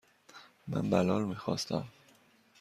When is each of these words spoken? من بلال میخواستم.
من 0.67 0.89
بلال 0.89 1.25
میخواستم. 1.25 1.87